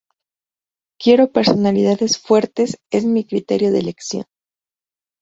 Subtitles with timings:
[0.99, 4.25] Quiero personalidades fuertes, es mi criterio de elección.